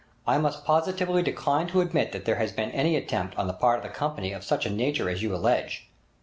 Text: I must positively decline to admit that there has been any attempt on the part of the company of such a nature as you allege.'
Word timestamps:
I 0.25 0.39
must 0.39 0.65
positively 0.65 1.21
decline 1.21 1.67
to 1.67 1.81
admit 1.81 2.11
that 2.11 2.25
there 2.25 2.37
has 2.37 2.51
been 2.51 2.71
any 2.71 2.95
attempt 2.95 3.37
on 3.37 3.45
the 3.45 3.53
part 3.53 3.77
of 3.77 3.83
the 3.83 3.89
company 3.89 4.31
of 4.33 4.43
such 4.43 4.65
a 4.65 4.69
nature 4.71 5.11
as 5.11 5.21
you 5.21 5.35
allege.' 5.35 5.87